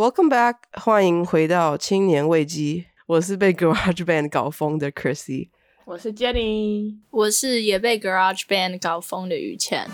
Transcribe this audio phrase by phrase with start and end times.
[0.00, 2.86] Welcome back，欢迎回到青年危机。
[3.06, 5.50] 我是被 Garage Band 搞疯的 Chrissy，
[5.84, 9.86] 我是 Jenny，我是也被 Garage Band 搞疯的于倩。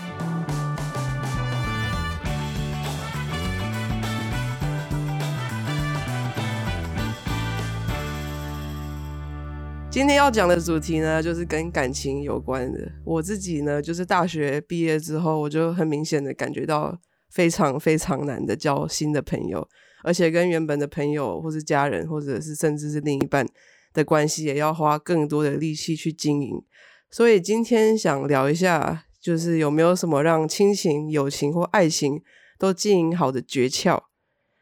[9.91, 12.79] 今天要讲的主题呢，就是跟感情有关的。
[13.03, 16.97] 我自己呢，就是大学毕业之后，我就很明显的感觉到
[17.29, 19.67] 非常非常难的交新的朋友，
[20.03, 23.47] 而且跟原本的朋友或是家人，或者是甚至是另一半
[23.93, 26.63] 的关系，也要花更多的力气去经营。
[27.09, 32.21] 所以今天想聊一下，就是有没有什么让亲情、友情或爱情
[32.57, 34.03] 都经营好的诀窍？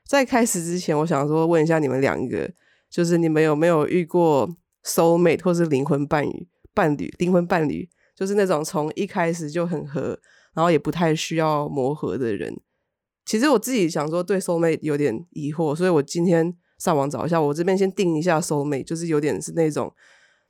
[0.08, 2.52] 在开始之前，我想说问一下你们两个，
[2.90, 4.48] 就是你们有没有遇过
[4.84, 10.20] ？soul mate 或是灵魂伴侣，伴侣灵魂伴侣就是那种从一开始就很合，
[10.54, 12.56] 然后也不太需要磨合的人。
[13.26, 19.92] 其实我自己想说，对 soul mate 有点疑惑，所以我今天上网找一下，我这边先定一下 soul mate，就是有点是那种，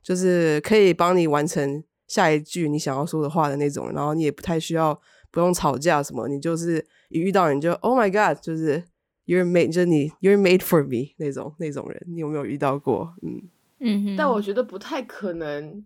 [0.02, 8.84] 就是可以帮你完成下一句你想要说的话的那种，然后你也不太需要不用吵架什么，你就是一遇到你就 Oh my God，就是
[9.24, 13.14] You're made，就是你 You're made for me 那种那种人，你有没有遇到过？
[13.22, 13.48] 嗯。
[13.78, 15.84] 嗯，但我觉得不太可能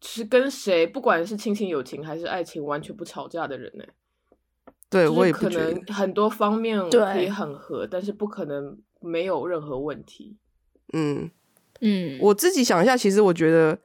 [0.00, 3.84] 是跟谁，不管是亲情、友情还是爱情，完全不吵架的人呢。
[4.92, 10.36] 对，我也可能很多方面可以很合，但是不可能没有任何问题。
[10.92, 11.30] 嗯
[11.80, 13.76] 嗯，我自己想一下，其实我觉得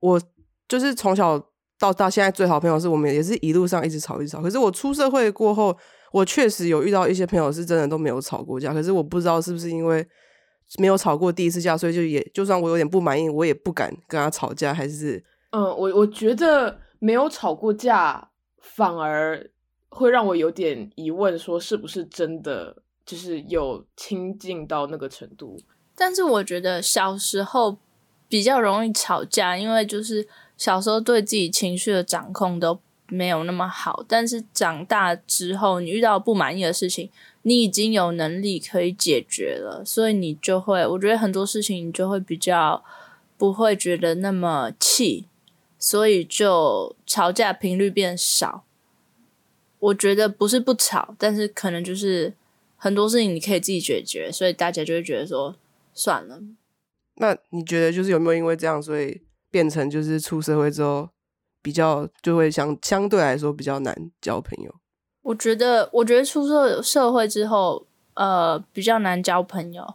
[0.00, 0.20] 我
[0.68, 1.38] 就是从小
[1.78, 4.40] 到大，现在最好朋友是我们也是一路上一直吵一直吵。
[4.40, 5.76] 可是我出社会过后，
[6.12, 8.72] 我确实有遇到一些朋友是真的都没有吵过架。
[8.72, 10.06] 可是我不知道是不是因为。
[10.78, 14.72] 没有吵过第一次架，所以就也就算我有点不满意，我也不敢跟他吵架。
[14.72, 19.50] 还是嗯，我我觉得没有吵过架，反而
[19.94, 25.60] 会让我有点疑问，说是不是真的就是有亲近到那个程度？
[25.94, 27.76] 但是我觉得小时候
[28.28, 30.26] 比较容易吵架，因为就是
[30.56, 34.02] 小时候对自己情绪的掌控都没有那么好。
[34.08, 37.10] 但是长大之后，你遇到不满意的事情。
[37.44, 42.84] 你已经有能力可以解决了，所以你就会，我觉得很多事情你就会比较
[43.36, 45.26] 不会觉得那么气，
[45.76, 48.62] 所以就吵架频率变少。
[49.82, 52.32] 我觉得不是不吵，但是可能就是
[52.76, 55.56] 很多事情你可以自己解决，所以大家就会觉得说
[55.92, 56.40] 算了。
[57.16, 59.20] 那你觉得就是有没有因为这样，所以
[59.50, 61.08] 变成就是出社会之后
[61.60, 64.72] 比较就会相相对来说比较难交朋友？
[65.22, 69.94] 我觉得，我觉得出社社会之后，呃，比较难交朋友。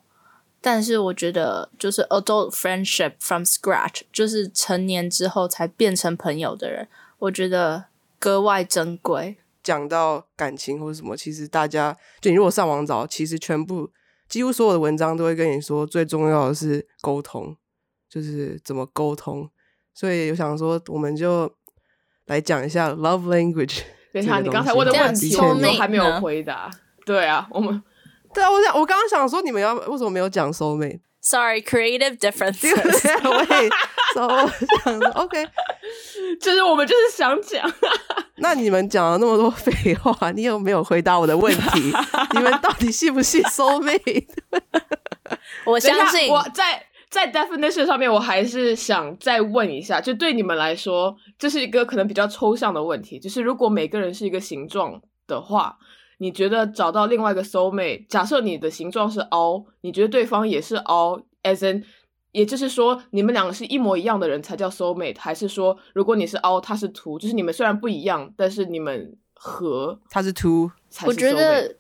[0.59, 7.85] 但是我觉得，就是 adult friendship from scratch，就是成年之后才变成朋友的人，我觉得
[8.19, 9.37] 格外珍贵。
[9.67, 13.91] 讲到感情或者什么，其实大家就你如果上网找，其实全部
[14.29, 17.53] 几乎所有的文章都会跟你说，最重要的是沟通，
[18.09, 19.50] 就是怎么沟通。
[19.94, 21.51] 所以我想说，我们就
[22.28, 23.81] 来讲一下 love language。
[24.13, 26.72] 等一下，你刚才问的问题我们都还没有回答。
[27.05, 27.84] 对啊，我们
[28.34, 30.78] 对啊，我想我刚刚想说，你们要为什么没有讲 soul
[31.27, 32.73] mate？Sorry，creative differences。
[33.23, 33.69] 喂，
[34.15, 34.51] 我
[34.83, 35.45] 想 OK，
[36.41, 37.71] 就是我们就是想讲。
[38.38, 41.93] 那你们讲了那么多废话，你有没有回答我的问题？
[42.33, 44.27] 你们到底信不信 soul mate？
[45.66, 46.83] 我相信我在。
[47.09, 55.77] 在 definition 上面，我还是想再问一下，就对你们来说，这是一个可能比较抽象的问题，就是如果每个人是一个形状的话，
[56.17, 61.83] 你觉得找到另外一个 soul mate，假设你的形状是凹，你觉得对方也是凹，as in，
[62.31, 70.69] 也就是说你们两个是一模一样的人才叫 soul mate，还是说如果你是凹，他是凸，就是你们虽然不一样，但是你们和，他是凸，
[71.05, 71.75] 我觉得。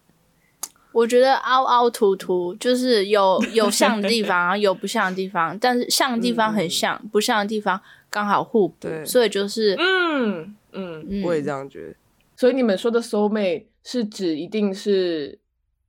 [0.93, 11.93] 我觉得凹凹凸凸就是有有像的地方，有不像的地方，但是像的地方很像，不像的地方刚好互补，所以就是嗯嗯，我也这样觉得。
[12.37, 15.37] 所以你们说的 soul mate 是指一定是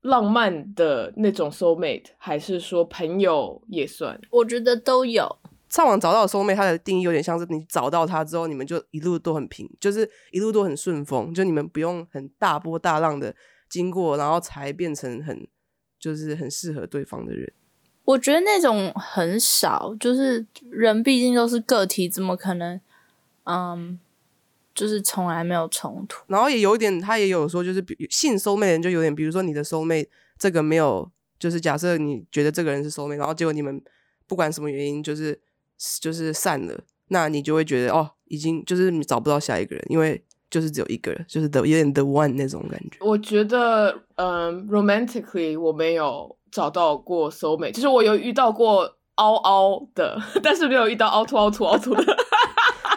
[0.01, 4.21] 浪漫的那种 soul mate，还是说朋友也算？
[4.31, 5.39] 我觉得都有。
[5.69, 13.33] 上网找到 soul mate，它的定义有点像是你找到他之后，你们就一路都很平，就是一路都很顺风，就你们不用很大波大浪的。
[13.69, 15.47] 经过，然后才变成很，
[16.01, 17.53] 就是很适合对方的人。
[18.07, 22.81] 我觉得那种很少，就是人毕竟都是个体，怎么可能，
[23.45, 24.01] 嗯，
[24.79, 26.23] 就是从来没有冲突。
[26.29, 30.09] 然后也有一点，他也有说，就是性收妹人就有点，比如说你的收妹
[30.39, 33.83] 这个没有，就是假设你觉得这个人是收妹，然后结果你们
[34.27, 35.39] 不管什么原因，就是
[36.01, 40.23] 就是散了，那你就会觉得哦，已经就是你找不到下一个人，因为。
[40.51, 42.97] 就是只有一个人，就是 the 有点 the one 那种感觉。
[43.01, 52.17] 我觉得，嗯，romantically 我没有找到过 soul mate，就是我有遇到过凹凹的， 但是没有遇到凹凸凹凸凹凸的。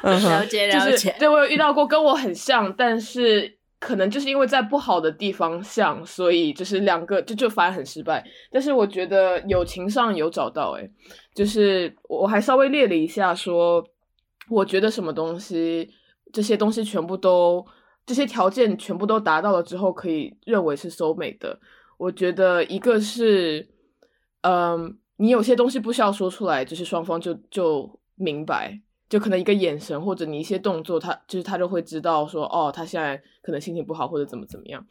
[0.04, 8.24] 了解了解，对我有遇到过跟我很像，但是可能就是因为在不好的地方像，所以就是两个就就反而很失败。
[8.52, 10.90] 但是我觉得友情上有找到，诶
[11.34, 13.84] 就是我还稍微列了一下，说
[14.50, 15.90] 我觉得什么东西，
[16.32, 17.66] 这些东西全部都
[18.06, 21.60] 这些条件全部都达到了之后，可以认为是 soul mate 的。
[21.98, 23.68] 我觉得一个是，
[24.42, 28.80] 嗯，你有些东西不需要说出来，就是双方就就明白。
[29.12, 34.88] 就可能一个眼神或者你一些动作，他就是他就会知道说，哦，他现在可能心情不好或者怎么怎么样，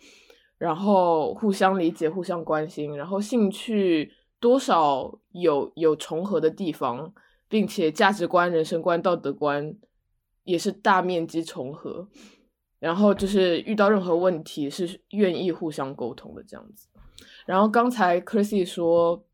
[0.58, 7.10] 然后互相理解、互相关心，然后兴趣多少有有重合的地方，
[7.48, 9.74] 并且价值观、人生观、道德观
[10.44, 12.06] 也是大面积重合，
[12.78, 16.88] 然后就是遇到任何问题是愿意互相沟通的这样子。
[17.46, 19.24] 然后刚才 Chrissy 说，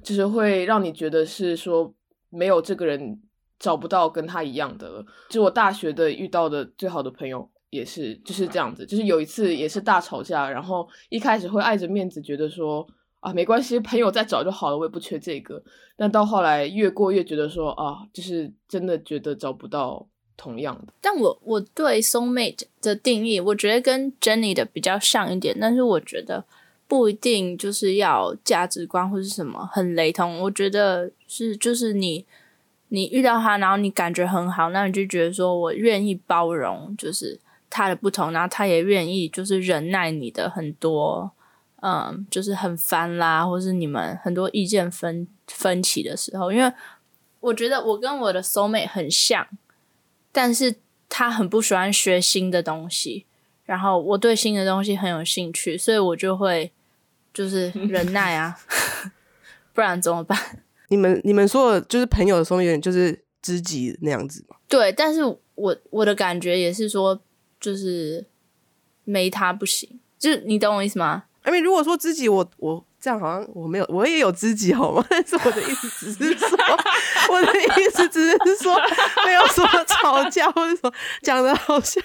[0.00, 1.92] 就是会让你觉得是说
[2.30, 3.20] 没有这个人。
[3.62, 5.06] 找不到跟他一样的了。
[5.28, 12.84] 就我大学的遇到的最好的朋友也是就是这样子，就是有一次也是大吵架，然后一开始会碍着面子觉得说
[13.20, 15.62] 啊没关系，朋友再找就好了，我也不缺这个。
[15.96, 20.04] 但到后来越过越觉得说啊，就是真的觉得找不到
[20.36, 20.92] 同样的。
[21.00, 26.44] 但我我对 soul mate 的定义，我觉得跟 Jenny 的比较像一点，但是我觉得
[26.88, 30.40] 不一定就是要价值观或是什么很雷同。
[30.40, 32.26] 我觉得是就是你。
[32.94, 37.40] 你遇到他，然后你感觉很好，那你就觉得说我愿意包容，就是
[37.70, 41.32] 他的不同，然后他也愿意就是忍耐你的很多，
[41.80, 46.70] 嗯，就是很烦啦，或是你们很多意见分分歧的时候，因为
[47.40, 49.48] 我觉得我跟我的 soul mate 很像，
[50.30, 50.74] 但是
[51.08, 53.24] 他很不喜欢学新的东西，
[53.64, 56.70] 然后我对新的东西很有兴趣，所以我就会
[57.32, 58.58] 就是忍耐啊，
[59.72, 60.61] 不然怎么办？
[60.92, 64.56] 你们你们说的就是朋友的时候，有点就是知己那样子嘛？
[64.68, 65.24] 对，但是
[65.54, 67.18] 我我的感觉也是说，
[67.58, 68.26] 就是
[69.04, 71.24] 没他不行，就是你懂我意思吗？
[71.46, 72.84] 因为如果说知己，我我。
[73.02, 75.04] 这样好像我没有，我也有知己好吗？
[75.10, 76.48] 但 是我的意思只是说，
[77.30, 78.76] 我的意思只是说，
[79.26, 82.00] 没有说吵架或者说讲的好像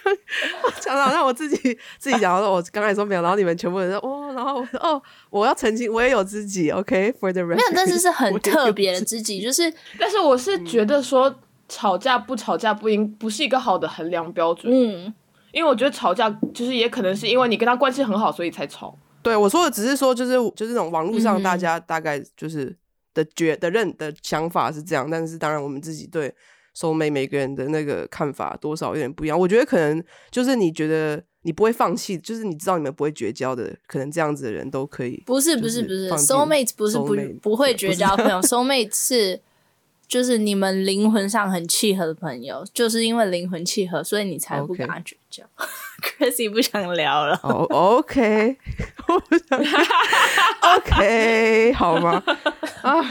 [0.82, 1.56] 讲的好像我自己
[2.00, 5.00] 自己讲，说我刚才说没有，然后你们全部人说哦，然后我说哦，
[5.30, 11.32] 我要澄清，我也有知己，OK，for the rest，没有，但是是很特别的知己，就是，但是我是觉得说
[11.70, 15.14] 吵架不吵架不应不是一个好的衡量标准，嗯，
[15.52, 18.98] 因为我觉得吵架就是也可能是因为你跟他关系很好，所以才吵。
[19.28, 22.76] 对我说的只是说，就是就是那种网络上大家大概就是
[23.14, 26.34] 的觉的认的想法是这样，但是当然我们自己对
[26.74, 29.40] 收妹每个人的那个看法多少有点不一样。
[29.40, 35.22] 我觉得可能就是你觉得你不会放弃，就是你知道你们不会绝交的，可能这样子的人都可以。
[35.26, 39.42] 不是不是不是，soul mate 不是不不会绝交朋友， soul mate 是。
[40.08, 45.44] 就是你们灵魂上很契合的朋友，就是因为灵魂契合，所以你才不跟他绝交。
[46.02, 47.40] Chrissy 不想聊了。
[47.44, 48.58] 哦，OK，
[49.08, 49.60] 我不想。
[50.76, 52.22] OK，好吗？
[52.84, 53.04] 啊，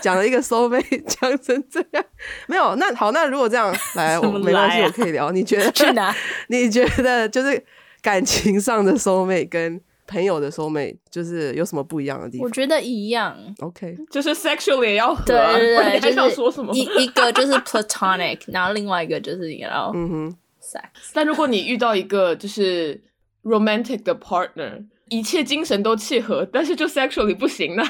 [0.00, 2.04] 讲了一个收费，讲成这样，
[2.46, 2.74] 没有。
[2.76, 5.30] 那好，那如果这样来， 我没关系，我可以聊。
[5.30, 5.70] 你觉得？
[5.72, 6.14] 去哪？
[6.48, 7.62] 你觉得就是
[8.00, 9.80] 感情上的收妹跟？
[10.04, 12.44] 朋友的收妹就是有什么不一样的地方？
[12.44, 13.34] 我觉得一样。
[13.60, 15.24] OK，就是 sexually 也要合。
[15.24, 16.70] 对对对，还想说什么？
[16.74, 20.36] 一一个就是 platonic，然后另外一个就是你知道，嗯哼
[20.72, 21.10] ，sex。
[21.12, 23.02] 但如果你遇到一个就是
[23.42, 27.82] romantic 的 partner，一切精神都契合，但是就 sexually 不行呢？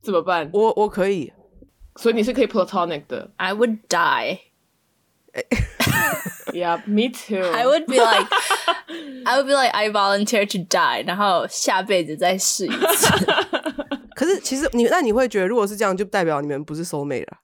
[0.00, 0.48] 怎么办？
[0.52, 1.32] 我我可以，
[1.96, 3.30] 所以你是可以 platonic 的。
[3.36, 4.38] I would die.
[6.52, 7.52] Yeah, me too.
[7.52, 8.26] I would be like,
[9.24, 13.08] I would be like, I volunteer to die，然后下辈子再试一次。
[14.16, 17.38] 可是其实你那你会觉得，如果是这样，就代表你们不是 soul mate 了？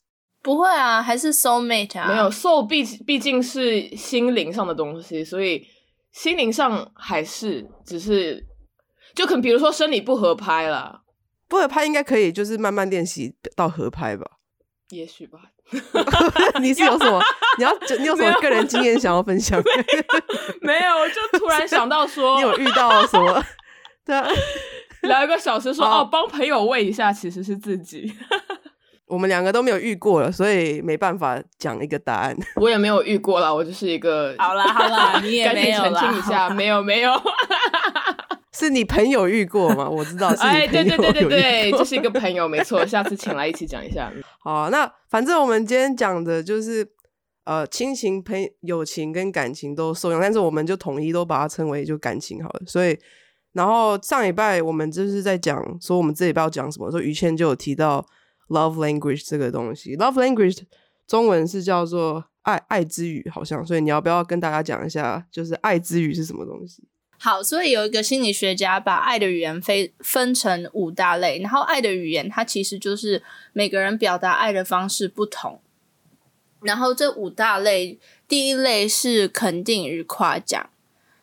[0.47, 2.07] 不会啊，还是 soul mate 啊。
[2.07, 5.67] 没有 soul 毕毕竟是心灵上的东西，所以
[6.12, 8.47] 心灵上还是只是
[9.12, 11.00] 就可能比如说生理不合拍了，
[11.49, 14.25] 不合拍应该可以，就是慢慢练习到合拍吧。
[14.91, 15.41] 也许吧。
[16.62, 17.21] 你是有什么？
[17.59, 19.61] 你要你有什么个人经验想要分享？
[20.62, 23.45] 没有，我就突然想到说， 你有遇到什么？
[24.07, 24.29] 对啊，
[25.03, 28.15] 聊一个小时，说哦，帮朋友问一下，其实是自己。
[29.06, 32.36] 我们两个都没有遇过了，所以没办法讲一个答案。
[32.60, 34.34] 我也没有遇过了，我就是一个。
[34.38, 37.12] 好啦好啦，你也 没有澄清一下，没有没有。
[38.52, 39.86] 是你朋友遇过吗？
[39.88, 42.84] 我知道是你朋友对对对对对，就是一个朋友，没错。
[42.86, 44.10] 下次请来一起讲一下。
[44.40, 46.88] 好，那反正我们今天讲的就是
[47.44, 52.62] 呃，亲情、朋友情跟感情都受用，但是我们就统一都把它称为就感情好了。
[52.66, 52.98] 所以
[53.52, 58.04] 然后上礼拜我们就是在讲说我们这礼拜要讲什么，说于谦就有提到
[58.49, 59.97] love language 这个东西。
[59.97, 60.61] love language
[61.07, 66.83] 中文是叫做爱爱之语，好像，所以你要不要跟大家讲一下，就是爱之语是什么东西？
[67.19, 73.23] 好，所以有一个心理学家把爱的语言分分成五大类，然后爱的语言它其实就是
[73.53, 75.61] 每个人表达爱的方式不同。
[76.61, 77.99] 然后这五大类，
[78.29, 80.69] 第一类是肯定与夸奖。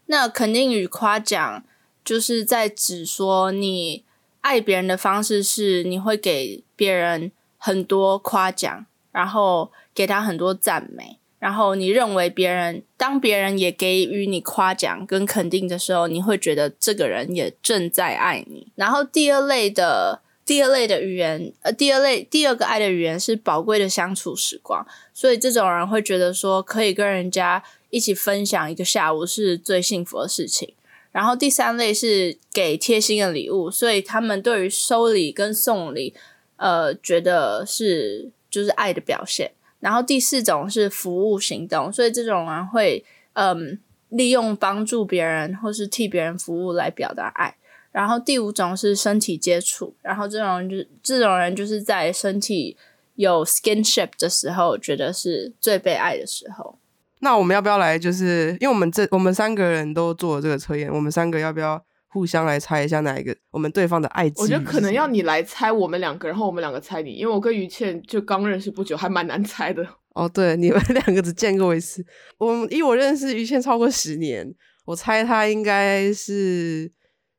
[0.07, 1.63] 那肯定与夸奖，
[2.03, 4.03] 就是在指说你
[4.43, 11.17] 爱别人的方式是你会给别人很多夸奖，然后给他很多赞美。
[11.39, 18.71] 然后你认为别人当别人也给予你夸奖跟肯定的时候，你会觉得这个人也正在爱你。
[18.75, 24.85] 然后第二类的第二类的语言，呃，第二类第二个爱的语言是宝贵的相处时光。
[25.13, 30.73] 所以这种人会觉得说，可以跟人家一起分享一个下午是最幸福的事情。
[31.13, 36.13] 然后第三类是给贴心的礼物，所以他们对于收礼跟送礼，
[36.57, 39.51] 呃，觉得是就是爱的表现。
[39.79, 43.79] 然后第四种是服务行动，所以这种人会嗯
[44.09, 47.55] 利用帮助别人或是替别人服务来表达爱。
[47.91, 52.75] 然后第五种是身体接触，然后这种人就这种人就是在身体
[53.13, 56.79] 有 skinship 的时候，觉得是最被爱的时候。
[57.23, 57.97] 那我们要不要来？
[57.97, 64.31] 就是因为我们这我们三个人都做了这个测验，我们三个要不要互相来猜一下哪一个我们对方的爱？
[64.35, 69.87] 我觉得可能要你来猜我们两个，然后我们两个猜你，因为我跟于倩就刚认识不久，还蛮难猜的。
[70.13, 72.05] 哦，对，你们两个只见过一次。
[72.37, 74.53] 我以我认识于倩超过十年，
[74.85, 76.91] 我猜他应该是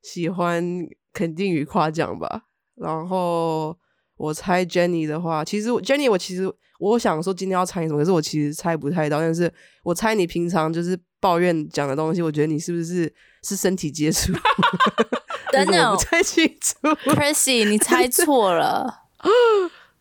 [0.02, 0.64] 喜欢
[1.12, 2.42] 肯定与夸奖吧。
[2.76, 3.78] 然后
[4.16, 9.20] 我猜 Jenny 的话，其实 Jenny 我其实我想说今天要猜什么，可是我其实猜不太到。
[9.20, 9.52] 但是
[9.82, 14.32] 我猜你平常就是抱怨讲的东西，我觉得你是不是是身体接触？
[15.52, 16.88] 等等，不太清楚。
[17.10, 19.02] Chrissy，你猜 错了。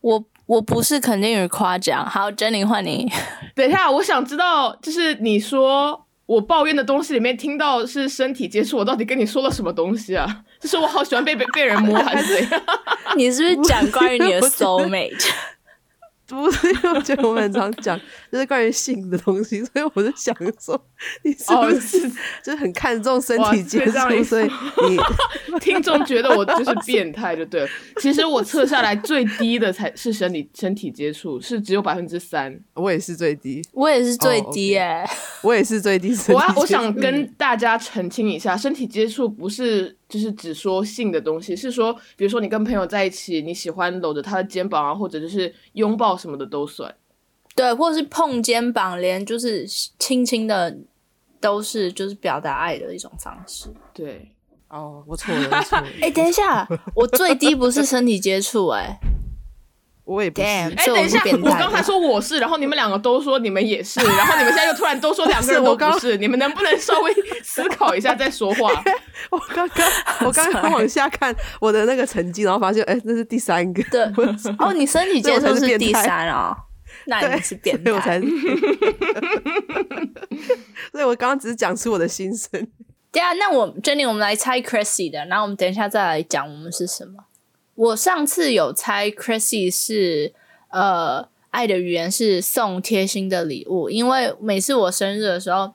[0.00, 2.04] 我我不是肯定与夸奖。
[2.04, 3.10] 好，Jenny 换你。
[3.54, 10.42] 等一下，我想知道，就是你说我抱怨的东西里面听到是身体接触，我到底跟你说了什么东西啊？
[10.60, 12.62] 就是我好喜欢被被被人摸， 还是怎样？
[13.16, 15.22] 你是不是讲关于你的 soul mate？
[16.26, 18.00] 不是， 因为我觉得我们很常讲
[18.32, 20.82] 就是关于性的东西，所以我就想说
[21.22, 22.08] 你是不是
[22.42, 24.50] 就是很看重身体接触，所以
[24.88, 24.98] 你
[25.60, 27.68] 听众觉得我就是变态就对了。
[28.00, 32.58] 其实我测下来最低的才是身体身体接触，是只有百分之三。
[32.74, 35.08] 我也是最低，我也是最低哎、
[35.42, 36.14] 我也是最低。
[36.28, 46.94] 我要我想跟大家澄清一下，身体接触不是就是只说性的东西，是说比如说你跟朋友在一起，你喜欢搂着他的肩膀啊，或者就是拥抱什么的都算。
[47.56, 49.64] 对，或者是碰肩膀，连就是
[49.98, 50.76] 轻轻的，
[51.40, 53.68] 都是就是表达爱的一种方式。
[53.92, 54.28] 对，
[54.68, 55.86] 哦，我错了，我错了。
[56.02, 58.98] 哎、等一下，我最低不是身体接触、哎，
[60.04, 60.46] 我也不是。
[60.46, 68.70] 哎、等一下，我刚才说我是，然后你们两个都说你们也是， 然后你们现在又突然都说两个人都 我刚不是，你们能不能稍微思考一下再说话？
[69.30, 69.90] 我刚刚
[70.26, 73.82] 我刚刚往下看我的那个成绩，然后发现哎，那是第三个。
[73.90, 74.02] 对
[74.58, 76.54] 哦，你身体接所以我才触是第是变态三哦，
[77.06, 78.20] 那对你是变所以我才。
[78.20, 78.26] 是。
[80.92, 82.50] 所以我刚刚只是讲出我的心声。
[83.10, 87.24] 对啊，那我 Jenny，我们来猜 Chrissy 的，然后我们等一下再来讲我们是什么。
[87.74, 90.32] 我上次有猜 Chrissy 是
[90.70, 95.72] 呃爱的语言是送贴心的礼物，因为每次我生日的时候，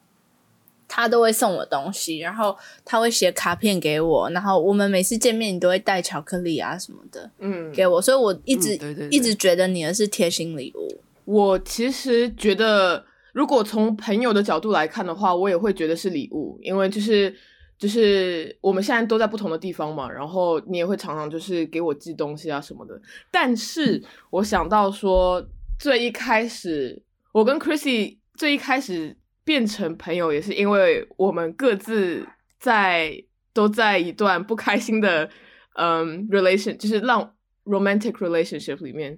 [0.88, 11.02] 他都会送我东西，然后他会写卡片给我，然后我们每次见面你都会带巧克力啊什么的嗯，给我，所以我一直、嗯对对对一直觉得你的是贴心礼物。
[11.26, 17.34] 我其实觉得，如果从朋友的角度来看的话，我也会觉得是礼物，因为就是
[17.80, 23.02] 就是我们现在都在不同的地方嘛，然后你也会常常就是给我寄东西啊什么的。
[23.32, 25.42] 但是我想到说，
[25.80, 32.28] 最一开始我跟 Chrissy 最一开始变成朋友，也是因为我们各自
[32.60, 35.30] 在都在一段不开心的
[35.76, 37.34] 嗯 relation，就是让
[37.64, 39.18] romantic relationship 里面。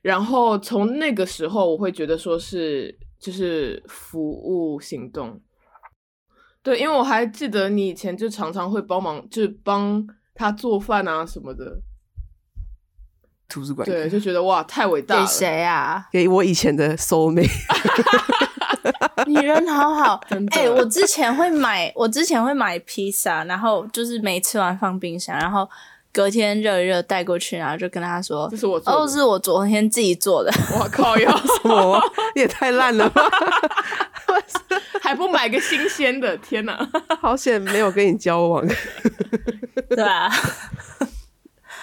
[0.00, 5.40] 然后从那个时候，我会觉得说是就是服务行动，
[6.62, 11.80] 对，因为我还记得你以前就常常会帮忙，就是帮他做饭啊什么的，
[13.48, 15.30] 图书馆对，就觉得哇太伟大了给了。
[15.30, 16.08] 谁啊？
[16.12, 17.50] 给我以前的 soul mate，
[19.26, 20.20] 你 人好好，
[20.52, 25.68] 哎、我之前会买，我之前会买披萨，然后就是没吃完放冰箱，然后
[26.12, 30.52] 隔天热一热带过去，然后就跟他说这，是我做哦，的，是我昨天自己做的。
[30.78, 31.32] 我靠，要
[31.64, 32.02] 我
[32.34, 33.22] 你也太烂了吧！
[35.00, 36.88] 还不买个新鲜的，天哪！
[37.20, 38.66] 好险没有跟你交往，
[39.88, 40.30] 对啊，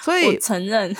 [0.00, 0.96] 所以我承认，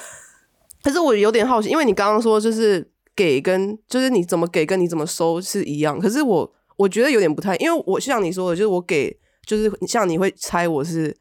[0.82, 11.16] 可是我有点好奇，因为你刚刚说就是给跟就是你怎么给跟你怎么收是一样，可是我我觉得有点不太，因为我像你说的，就是我给就是像你会猜我是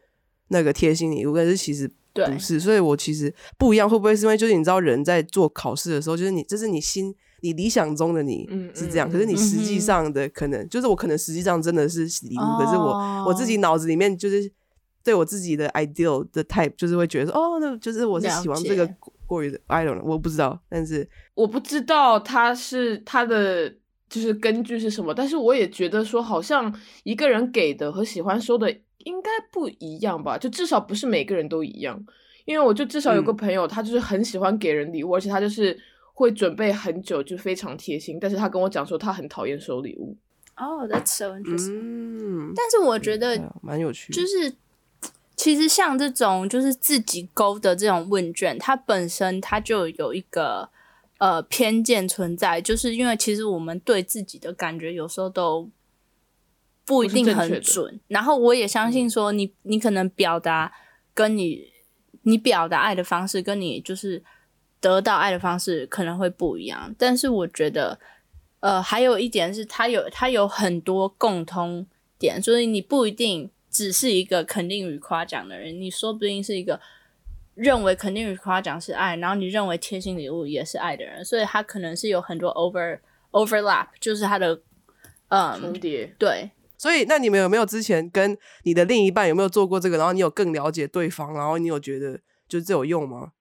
[0.50, 1.90] 那个贴心礼物，可是其实
[2.26, 2.34] 对。
[2.34, 14.52] 不是，所以我其实不一样，会不会是因为就是你知道人在做考试的时候，就是你这是你心你理想中的你嗯是这样，嗯可是你实际上的可能就是我可能实际上真的是礼物，可是我哦我自己脑子里面就是
[15.04, 18.90] 对我自己的 ideal 的 type 就是会觉得说哦，那就是我是喜欢这个
[19.26, 23.74] 过于的 I don't know，我不知道，但是我不知道他是他的
[24.10, 26.74] 就是根据是什么，但是我也觉得说，好像
[27.04, 32.04] 一个人给的和喜欢收的应该不一样吧，就至少不是每个人都一样。
[32.46, 35.78] 因为我就至少有个嗯朋友，他就是很喜欢给人礼物，而且他就是
[36.14, 38.18] 会准备很久，就非常贴心。
[38.20, 40.18] 但是他跟我讲说，他很讨厌收礼物。
[40.58, 41.80] 哦、t h a t s so interesting。
[41.80, 44.54] 嗯，但是我觉得蛮有趣的，就是，
[45.36, 50.70] 其实像这种就是自己勾的这种问卷，它本身它就有一个
[51.20, 55.70] 呃偏见存在，就是因为其实我们对自己的感觉有时候都
[56.90, 58.00] 不一定很准。
[58.08, 60.74] 然后我也相信说你，你可能表达
[61.14, 61.72] 跟你
[62.24, 64.24] 你表达爱的方式，跟你就是
[64.80, 66.96] 得到爱的方式可能会不一样。
[66.98, 68.00] 但是我觉得，
[68.62, 71.86] 呃，还有一点是，它有它有很多共通
[72.18, 76.82] 点，所以你不一定只是一个肯定与夸奖的人，你说不定是一个
[77.54, 82.98] 认为肯定与夸奖是爱，然后你认为贴心礼物也是爱的人，所以他可能是有很多 over
[83.32, 84.60] overlap，就是他的
[85.28, 89.98] 嗯，重叠，对，所以，那你们有没有之前跟你的另一半有没有做过这个？
[89.98, 92.18] 然后你有更了解对方，然后你有觉得
[92.48, 93.32] 就是这有用吗？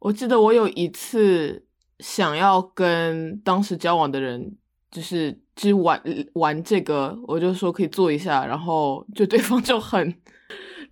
[0.00, 1.64] 我记得我有一次
[2.00, 4.56] 想要跟当时交往的人，
[4.90, 6.02] 就是就是玩
[6.34, 10.12] 玩这个，我就说可以做一下，然后就对方就很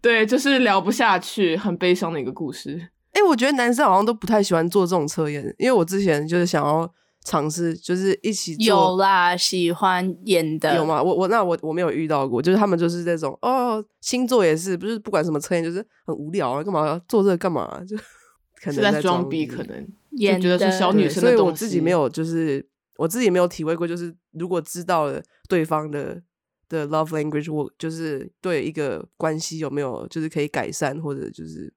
[0.00, 2.88] 对，就是聊不下去，很悲伤的一个故事。
[3.12, 6.88] 哎、我觉得男生好像都不太喜欢做这种测验，因为我之前就是想要
[7.26, 10.86] 尝试，就是一起做有啦，喜欢演的有？
[10.86, 11.02] 吗？
[11.02, 17.82] 我我那我我没有遇到过，就是他们就是这种哦，星座也是，不是不管什么测验，就是很无聊啊，干嘛要做这个干嘛？
[17.84, 17.96] 就
[18.62, 22.64] 可能在在装逼，可能演就觉得是小的对所以我女生的东西自己没有，就是
[22.96, 26.22] 我自己没有体会过，就是如果知道了对方的
[26.68, 31.74] 的 love language，我就是对一个关系有没有就是可以改善，或者就是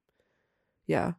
[0.86, 1.12] ，yeah，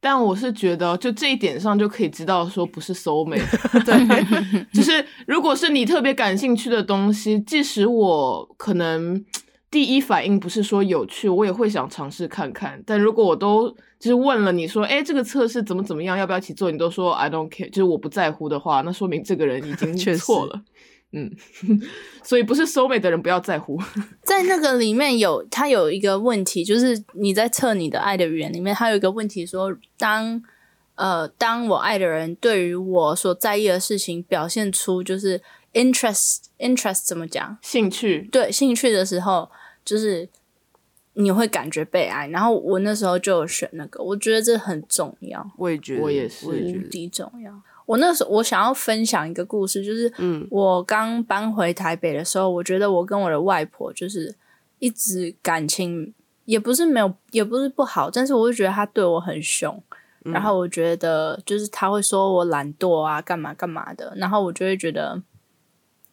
[0.00, 3.42] 但我是觉得，就这一点上就可以知道说不是 soul mate。
[3.84, 9.24] 对， 就是如果是你特别感兴趣的东西，即使我可能
[9.70, 12.80] 第一反应不是说有趣，我也会想尝试看看。
[12.86, 16.70] 但如果我都就是问了你说，哎，这个测试怎么怎么样，要不要一起做？
[16.70, 20.62] 你都说 I don't care，就是我不在乎的话，那说明这个人已经 确错了。
[21.12, 21.30] 嗯，
[22.22, 23.80] 所以不是 soul mate 的人不要在乎。
[24.22, 30.42] 在那个里面有，他有一个问题，就是你在测你的爱的语言里面，他有一个问题说，当
[30.96, 35.40] 呃，当我爱的人对于我所在意的事情表现出就是
[35.72, 37.56] interest interest 怎么讲？
[37.62, 39.50] 兴趣，对兴趣的时候，
[39.84, 40.28] 就是
[41.14, 42.26] 你会感觉被爱。
[42.28, 47.62] 然后我那时候就有选那个，我觉得这很重要，我也觉得，我也是无我也觉得，敌重要。
[47.88, 54.34] 我那时候我想要分享一个故事，就是嗯我刚搬回台北的时候，我觉得我跟我的外婆就是
[54.78, 56.12] 一直感情
[56.44, 59.82] 也不是没有，也不是不好，但是我就觉得她对我很凶，
[60.26, 65.22] 嗯然后我觉得就是她会说我懒惰啊，干嘛干嘛的，然后我就会觉得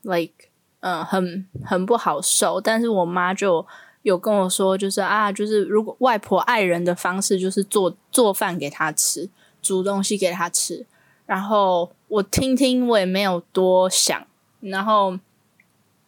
[0.03, 0.47] ，like，
[0.79, 2.61] 嗯、很很不好受。
[2.61, 3.67] 但是我妈就
[4.03, 9.29] 有跟我说，就是啊，就是如果外婆爱人的方式就是做做饭给她吃，
[9.61, 10.85] 煮东西给她吃。
[11.25, 14.25] 然后我听听，我也没有多想。
[14.61, 15.17] 然后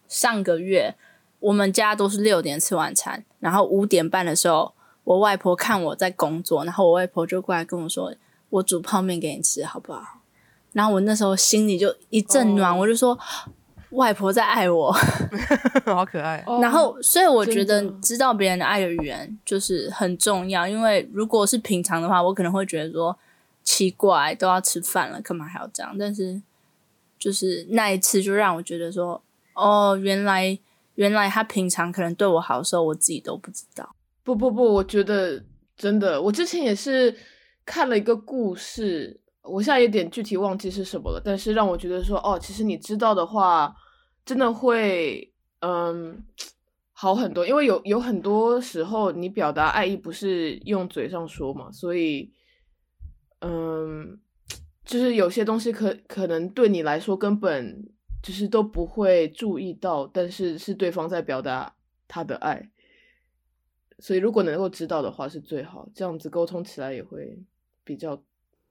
[0.08, 0.94] 上个月
[1.40, 4.72] 我们家都是六点吃晚餐，然后五点半的时候，
[5.04, 8.12] 我外婆看我在工作，然后我外婆就过来跟我说
[8.50, 10.20] ：“我煮泡面给你吃，好不好？”
[10.72, 13.18] 然后我那时候心里就一阵暖，哦我就说
[13.90, 14.92] ：“外婆在爱我。
[15.86, 23.16] 好可爱，然后，所以我觉得知道别人的爱的语言就是很重要，因为如果是平常的话，我可能会觉得说
[23.68, 25.94] 奇怪，都要吃饭了，干嘛还要这样？
[25.98, 26.40] 但是
[27.18, 30.58] 就是那一次，就让我觉得说，哦，原来
[30.94, 33.94] 原来他平常可能对我好的时候，我自己都不知道。
[34.24, 35.44] 不不不，我觉得
[35.76, 37.14] 真的，我之前也是
[37.66, 43.76] 看了一个故事，我现在有点具体忘记是什么了，但是让我觉得说，哦，其实你知道的话，
[44.24, 46.24] 真的会嗯
[46.94, 52.32] 好很多，因为有有很多时候你表达爱意不是用嘴上说嘛，所以
[53.40, 54.18] 嗯，
[54.84, 57.88] 就是有些东西可可能对你来说根本
[58.22, 61.74] 就是都不会注意到，但是是对方在表达
[62.06, 62.70] 他的爱。
[64.00, 67.38] 所以如果能够知道的话是最好，这样子沟通起来也会
[67.84, 68.22] 比较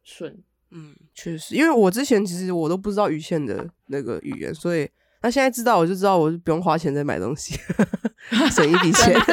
[0.04, 0.38] 顺。
[0.72, 4.90] 嗯，确实，因为我之前其实我都不知道鱼线的那个语言，所以
[5.22, 7.58] 那现在知道我就知道我就不用花钱再买东西，
[8.52, 9.14] 省一笔 钱。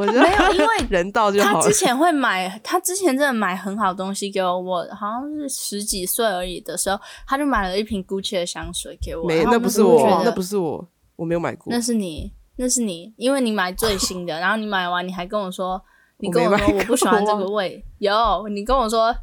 [0.00, 4.58] 我觉得没有，因为 人到就好他之前会买，他之前真的买很好东西给我。
[4.60, 9.26] 我好像是十几岁而已的时候，他就买了一瓶 Gucci 的香水给我。
[9.26, 11.72] 没，那不是我，那不是我，我没有买过。
[11.72, 12.32] 那是你。
[12.56, 15.82] 那是你，因为你买最新的， 然后你买完你还跟我说，
[16.18, 18.12] 你跟我说我不喜欢这个味，有
[18.52, 19.16] 你跟我说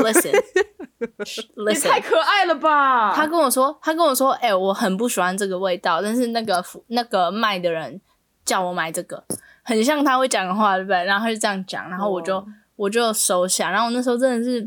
[0.00, 3.14] ，listen，listen，太可爱了吧？
[3.14, 7.98] 他跟我说，他跟我说，哎，我很不喜欢这个味道，但是那个那个卖的人
[8.44, 9.24] 叫我买这个，
[9.66, 11.04] 很像他会讲的话，对不对？
[11.04, 12.42] 然后他就这样讲，然后我就
[12.76, 14.66] 我就收下，然后我那时候真的是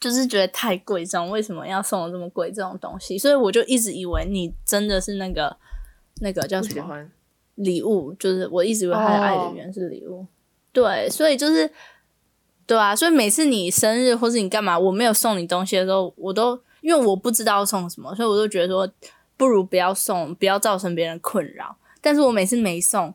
[0.00, 3.16] 就是觉得太贵重，为什么要送我这么贵这种东西？
[3.16, 5.56] 所以我就一直以为你真的是那个。
[6.22, 7.08] 那个叫什么
[7.54, 8.12] 礼物？
[8.18, 10.26] 就是我一直以为他的爱的源是礼物，
[10.70, 11.72] 对，所以就是
[12.66, 18.86] 对啊，所以每次你生日或是你干嘛，我没有送你东西的时候，我都因为我不知道送什么，所以我就觉得说
[19.38, 21.74] 不如不要送，不要造成别人困扰。
[22.02, 23.14] 但是我每次没送，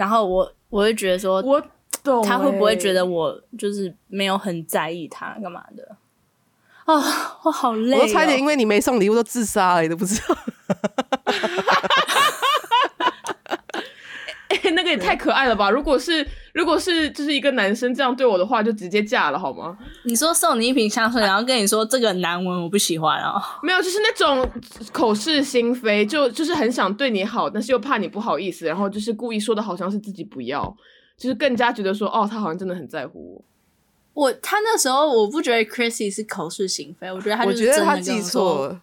[0.00, 1.62] 然后我我会觉得说，我
[2.02, 5.96] 懂他会不会觉得我就是没有很在意他干嘛的？
[6.86, 6.94] 啊，
[7.42, 10.34] 我好累，我差点因为你没送礼物都自杀了，你都不知道。
[14.74, 15.70] 那个也太可爱了吧！
[15.70, 19.76] 如果是如果是就是一个男生这样对我的话，就直接嫁了好吗？
[20.04, 23.40] 你说送你一瓶香水，然后跟你说这个难闻，我不喜欢啊。
[23.62, 24.50] 没有，就是那种
[24.92, 30.76] 口是心非，就就是很想对你好，但是又怕你不好意思，然后就是故意说的好像是自己不要，
[31.16, 33.44] 就是更加觉得说哦，他好像真的很在乎我。
[34.12, 38.80] 我他那时候我不觉得 Chrissy 是口是心非，我觉得他我觉得他记错了。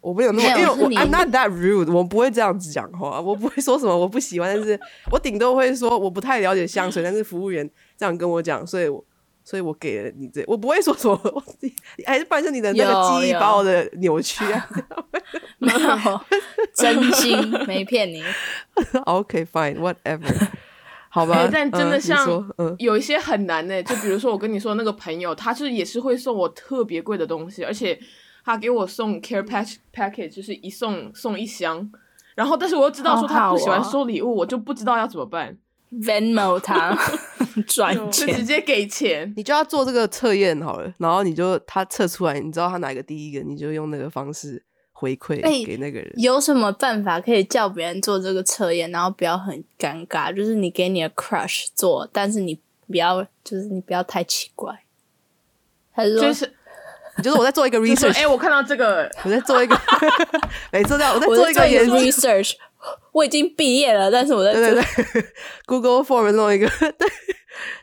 [0.00, 4.78] 我没有那么，因为我 I'm not that rude，我不会这样子讲话，我不会说什么我不喜欢，但是
[5.12, 9.04] 我顶多会说我不太了解香水，但是服务员这样跟我讲，所以我
[9.44, 11.42] 所以我给了你这，我不会说什么，我
[12.06, 14.68] 还是发现你的那个记忆把我的扭曲啊，
[15.58, 16.20] 没有
[16.74, 17.36] 真心
[17.66, 18.22] 没骗你
[19.04, 20.48] ，OK fine，whatever，
[21.10, 22.26] 好吧，但真的像
[22.78, 27.98] 有一些很难的，就比如说我跟你说那个朋友，他是也是会送我特别贵的东西，而且。
[28.44, 31.90] 他给我送 care pack package，就是一送送一箱，
[32.34, 35.56] 然后但是我又知道说他不喜欢收礼物，我就不知道要怎么办。
[35.92, 36.96] Venmo 他
[37.66, 46.12] 赚钱，就直接给钱，你就要做这个测验好了，然后你就他测出来，你知道他哪个第一个，你就用那个方式回馈给那个人。
[46.16, 50.32] 有什么办法可以叫别人做这个测验，然后不要很尴尬？
[50.32, 54.84] 就是你给你的 crush 做，但是你不要，就是你不要太奇怪。
[55.90, 56.22] 还是说？
[56.22, 56.54] 就是
[57.36, 59.78] 我在做一个 research，哎，我看到这个，我在做一个，
[60.72, 62.52] 没错，我在做一个 research。
[63.12, 65.24] 我已经毕业了，但是我在对对对
[65.66, 67.06] Google Form 弄一个，对，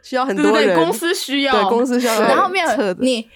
[0.01, 2.19] 需要很多人，公司需要，对公司需要。
[2.19, 3.29] 然后没有你，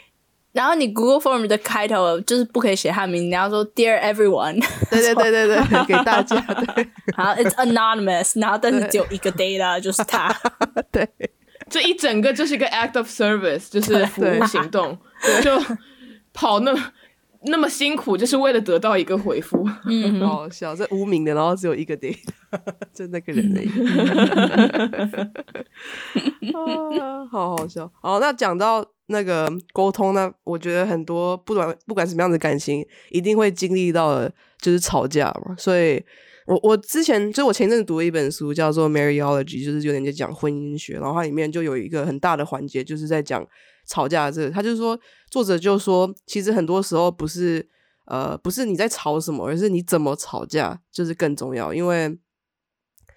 [0.53, 6.35] 然后你 Google Form 的开头就是不可以写汉名，你要说 Dear everyone， 对对对对对，给大家。
[6.73, 10.35] 对，好，It's anonymous，然后但是只有一个 data，就是他。
[10.91, 11.07] 对，
[11.69, 14.97] 这一整个就是一个 act of service，就是服务行动，
[15.43, 15.51] 就。
[16.33, 16.73] 跑那
[17.41, 20.73] 那么辛苦，就是为了得到一个回复，嗯，好笑。
[20.73, 22.15] 这无名的，然后只有一个 day，
[22.95, 23.69] 就那个人而已，
[27.29, 27.91] 好好笑。
[28.01, 35.53] 好，那讲到那个沟通呢，我觉得很多不管不管什么样的感情，一定会经历到的就是吵架嘛。
[35.57, 36.01] 所以
[36.47, 39.21] 我我之前就我前阵读了一本书，叫做《Marriage》，
[39.65, 43.45] 就是有点在讲婚姻学，然后它里面就有一个很大的环节，就是在讲。
[43.91, 44.97] 吵架这，他就是说，
[45.29, 47.67] 作者就说，其实很多时候不是，
[48.05, 51.73] 呃，不是你在吵什么，而是你怎么吵架就是更重要。
[51.73, 52.17] 因为，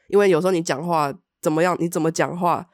[0.09, 2.67] 因为有时候你讲话怎么样，你怎么讲话，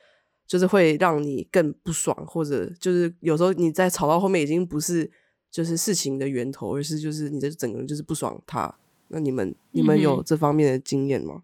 [0.47, 5.11] 就是会让你更不爽，或者就是有时候你在吵到后面已经不是
[5.51, 8.75] 就是事情的源头，而是就是你的整个人就是不爽他。
[9.09, 11.43] 那你们你们有这方面的经验吗？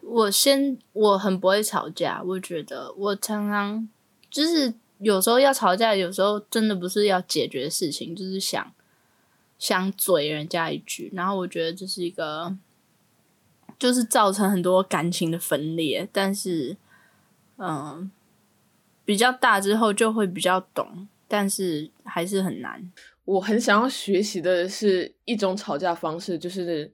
[0.00, 3.86] 我先我很不会吵架，我觉得我常常
[4.30, 4.72] 就是。
[5.00, 8.72] 有时候要吵架，有时候真的不是要解决事情，就是想
[9.58, 12.54] 想嘴人家一句，然后我觉得这是一个，
[13.78, 16.06] 就是造成很多感情的分裂。
[16.12, 16.76] 但是，
[17.56, 18.10] 嗯，
[19.04, 22.92] 比较大之后就会比较懂，但是还是很难。
[23.24, 26.92] 我很想要学习的是一种吵架方式，就是，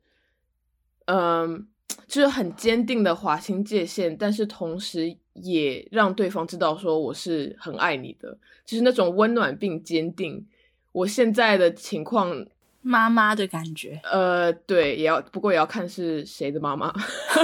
[1.06, 1.66] 嗯。
[2.06, 10.46] 就是很坚定的划清界限，但是同时也让对方知道说我是很爱你的，就是那种温暖并坚定。
[10.92, 12.46] 我现在的情况
[12.80, 14.00] 妈妈的感觉。
[14.04, 16.90] 呃，对，也要不过也要看是谁的妈妈，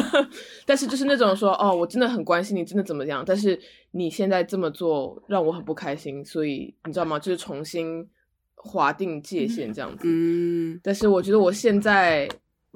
[0.64, 3.22] 但是就是那种说，哦，我真的很关心你，真的怎么样？
[3.26, 7.18] 但是你现在这么做让我很不开心，所以你知道吗？
[7.18, 8.08] 就是重新
[8.54, 10.04] 划定界限这样子。
[10.04, 12.26] 嗯，但是我觉得我现在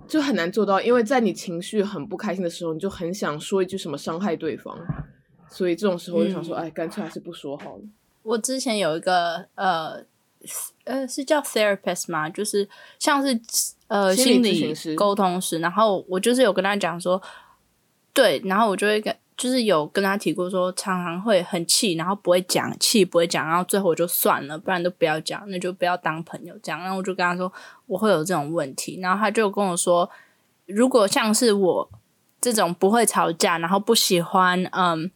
[0.06, 4.78] 就很难做到，因为在你情绪很不开心的时候，你就很想说一句什么伤害对方，
[5.48, 7.82] 所以这种时候我就想说，嗯哎，干脆还是不说好了。
[8.22, 10.04] 我之前有一个呃
[10.84, 12.28] 呃是叫 therapist 吗？
[12.28, 13.40] 就是像是
[13.88, 17.20] 呃心理咨询师理沟通师，然后我就是有跟他讲说，
[18.12, 26.80] 对，然后我就会跟就是有跟他提过说，常常会很气，然后不会讲，气不会讲，然后最后我就算了，不然都不要讲，那就不要当朋友这样。
[26.80, 27.52] 然后我就跟他说
[27.86, 30.08] 我会有这种问题，然后他就跟我说，
[30.66, 31.90] 如果像是我
[32.40, 35.10] 这种不会吵架，然后不喜欢嗯。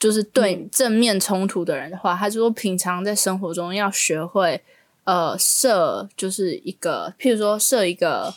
[0.00, 4.64] 就是对正面冲突的人的话，他就说平常在生活中要学会
[5.04, 8.32] 呃设就是一个，譬如说设一个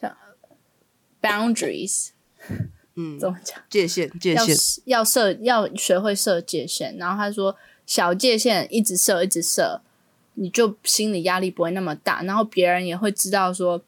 [0.00, 0.16] 像
[1.20, 2.12] boundaries
[2.96, 3.58] 嗯，怎么讲？
[3.68, 6.96] 界限界限，要设要学会设界限。
[6.96, 9.80] 然后他说小界限一直设一直设，
[10.34, 13.82] 你就心理压力不会那么大，然后别人也会知道说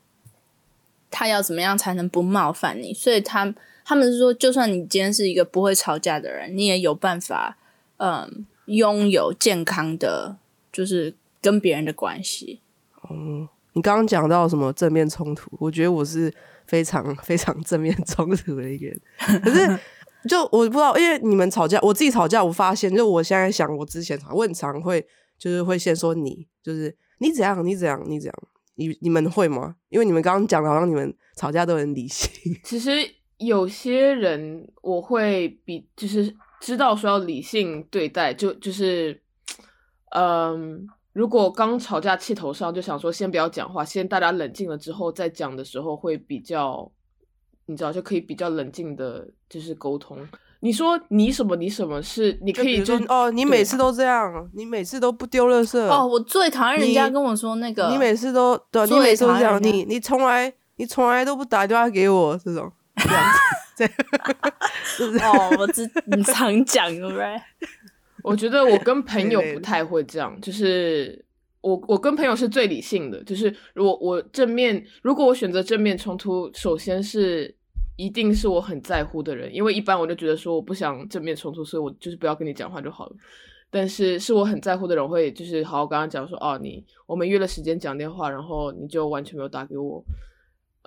[1.11, 2.92] 他要怎么样才能不冒犯你。
[2.92, 7.57] 所以他他们是说，就算你今天是一个不会吵架的人，你也有办法
[7.99, 10.37] 嗯拥有健康的，
[10.73, 12.59] 就是跟别人的关系。
[13.03, 16.35] 哦，你刚刚讲到什么正面冲突，我觉得我是
[16.66, 19.00] 非常非常正面冲突的一个人。
[19.42, 19.79] 可是
[20.29, 25.07] 就我不知道，因为你们吵架，我自己吵架，我发现，就我现在想，我之前吵，我很常会
[25.38, 28.35] 就是会先说你，就是你怎样，你怎样，你怎样，
[28.74, 29.76] 你你们会吗？
[29.88, 32.31] 因为你们刚刚讲的，好像你们吵架都很理性。
[32.64, 32.90] 其实
[33.38, 39.22] 有些人我会比就是知道说要理性对待，就就是，
[40.11, 46.92] 嗯，如果刚吵架气头上，就想说先不要讲话，先大家冷静了之后再讲的时候会比较，
[47.64, 50.18] 你知道就可以比较冷静的，就是沟通。
[50.61, 63.24] 你说你什么你什么是你可以就哦，你每次都这样，你每次都不丢垃圾哦，我最讨厌人家跟我说那个，你每次都对，你每次都这样，你你从来你从来都不打电话给我这种这样
[63.74, 63.88] 子，
[65.11, 67.40] 这样 哦，我知你常讲对不对？
[68.27, 71.25] 我觉得我跟朋友不太会这样，就是
[71.61, 77.55] 我我跟朋友是最理性的，就是如果我正面，如果我选择正面冲突，首先是
[77.97, 83.17] 一定是我很在乎的人，因为一般我就觉得说我不想正面冲突，所以我就是不要跟你讲话就好了。
[83.71, 90.03] 但是是我很在乎的人，我会就是好好跟他讲说，哦，你我们约了时间讲电话，然后你就完全没有打给我。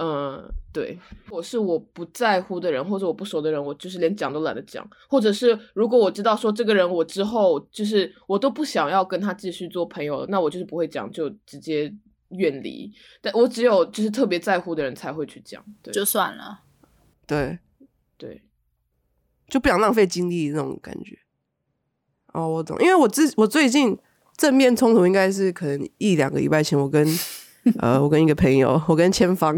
[0.02, 0.98] 嗯，对，
[1.30, 11.94] 我是我不在乎的人，或者我不熟的人，我就是连讲都懒得讲，或者是如果我知道说这个人我之后就是我都不想要跟他继续做朋友，那我就是不会讲，就直接
[12.30, 12.90] 远离。
[13.20, 16.62] 但我只有就是特别在乎的人才会去讲，对，就算了。
[17.28, 17.60] 对，
[18.18, 18.42] 对，
[19.50, 21.20] 就不想浪费精力那种感觉。
[22.32, 23.98] 哦，我懂，因为我之我最近
[24.38, 27.06] 正面冲突应该是可能一两个礼拜前，我跟
[27.80, 29.56] 呃我跟一个朋友，我跟千芳，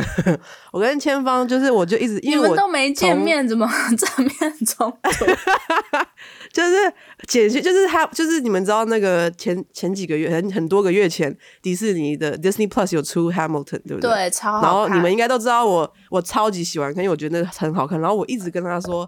[0.72, 4.36] 我跟千芳就是我就一直因为我们都没见面，怎么 正面
[4.66, 5.26] 冲突？
[6.52, 6.94] 就是
[7.28, 14.10] 简讯，就是他，就是你们知道那个前前几个月很很多个月前，迪士尼的 Disney Plus 有出 Hamilton，对不对？
[14.10, 14.88] 对，超好然后。
[14.92, 18.00] 你们应该都知道我，我超级喜欢看，因为我觉得那很好看。
[18.02, 19.08] 然后我一直跟他说：“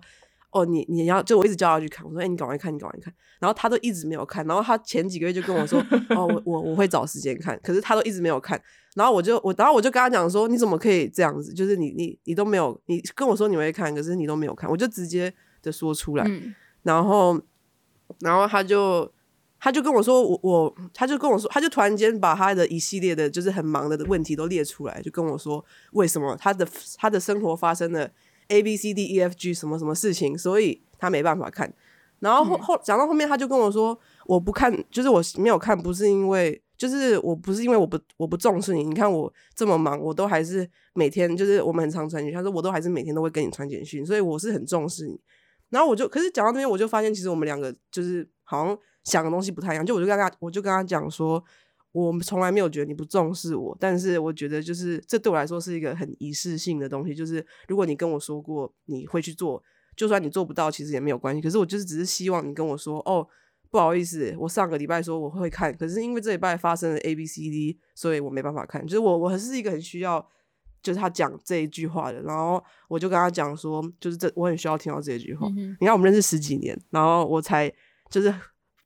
[0.53, 4.45] 哦，你你要就我一直叫他去看。”我说：“哎、你赶快看，你赶快看。”然后他都一直没有看。
[4.47, 5.79] 然后他前几个月就跟我说
[6.15, 8.61] ：“哦，我 我我会找时间看。”可是他都一直没有看。
[8.95, 11.53] 然后我就我，然后我就跟他讲说：“你怎么可以这样子？
[11.53, 16.23] 就是你你你都没有，你跟我说你会看，可是你都没有看。”我就直接的说出来。
[16.27, 17.39] 嗯，然后，
[18.19, 19.11] 然后他就
[19.59, 25.63] 他就跟我说，我我他就跟我说，他就突然间把他的一系列的就是很忙的问题都列出来，就跟我说
[25.93, 28.09] 为什么他的他的生活发生了
[28.47, 31.73] A B C D E F G 什么什么事情，所以他没办法看。
[32.19, 36.59] 然后后后讲到后面，他就跟我说，我不看，就是我没有看，不是因为。
[36.75, 45.17] 就是我不是因为我不我不重视你，你看我这么忙，我都还是每天就是我们很常传简讯，他说我都还是每天都会跟你传简讯，所以我是很重视你。
[45.69, 49.85] 然后我就，可是讲到这边，我就发现其实我们两个就是好像想的东西不太一样。
[49.85, 51.41] 就我就跟他，我就跟他讲说，
[51.93, 57.15] 我们从来没有觉得你不重视我，但是我觉得就是这对我来说是一个很仪式性的东西。
[57.15, 59.63] 就是如果你跟我说过你会去做，
[59.95, 61.41] 就算你做不到，其实也没有关系。
[61.41, 63.25] 可是我就是只是希望你跟我说，哦，
[63.71, 68.85] 不好意思，我上个礼拜说我会看，可是因为这礼拜发生了 A B C D，所以我没办法看。
[68.85, 70.27] 就是我我还是一个很需要。
[70.81, 75.47] 就是他讲这一句话的，然后我就跟他讲说，就是这我很需要听到这一句话。
[75.55, 77.71] 嗯你看我们认识十几年，然后我才
[78.09, 78.29] 就是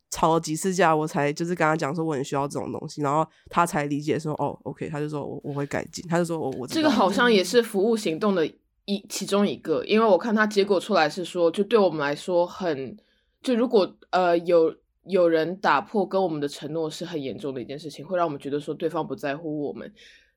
[0.10, 8.46] 吵了几次架，我才就是跟他讲说我很需要这种东西，然后他才理解说哦，OK，他就说我我会改进，他就说我我这个好像也是服务行动的
[8.86, 12.98] 一其中一个，因为我看他结果出来是说，就对我们来说很，
[13.41, 19.93] 就如果呃有有人打破跟我们的承诺是很严重的一件事情，会让我们觉得说对方不在乎我们，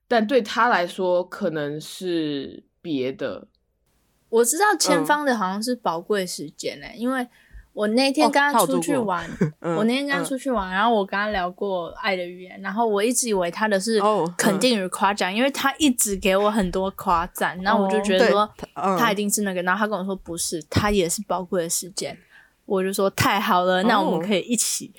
[0.09, 3.47] 但对他来说可能是别的。
[4.29, 7.27] 我知道前方的好像是宝贵时间呢，因为
[7.73, 9.25] 我那天跟他出去玩，
[9.61, 14.01] 我那天跟他出去玩，然后我跟他聊过爱的语言，然后我一直以为他的是
[14.37, 18.49] 肯定与夸奖，因为他一直给我很多夸赞，然后我就觉得说
[18.99, 22.17] 他一定是那个，然后他跟我说不是，他也是宝贵的时间，
[22.67, 24.93] 我就说太好了，那我们可以一起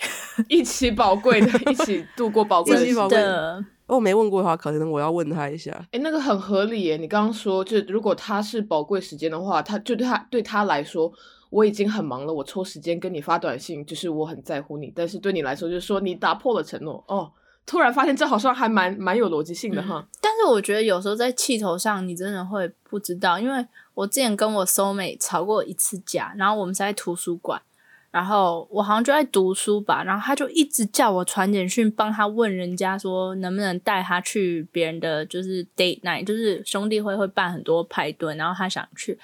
[0.47, 3.65] 一起宝贵的，一起度过宝贵的。
[3.87, 5.69] 我没问过的话，可能我要问他一下。
[5.91, 6.95] 哎，那个很合理耶！
[6.95, 11.11] 你刚刚说，就如果他是宝贵时间的话，他就对他对他来说，
[11.51, 14.91] 我已经很忙了，我抽时间跟你发短信，就是我很在乎你。
[14.95, 17.03] 但是对你来说，就是说你打破了承诺。
[17.07, 17.31] 哦，
[17.65, 20.03] 突然发现这好像还蛮蛮有逻辑性的哈。
[20.19, 27.61] 但是我觉得有时候在气头上，你真的会不知道，因为我之前跟我 soul mate 吵过一次架，然后我们是在图书馆。
[28.09, 39.17] 然后我好像就在读书吧，然后他就一直叫我传简讯帮他问人家说能不能带他去别人的就是 date night，就是兄弟会会办很多派对，然后他想去，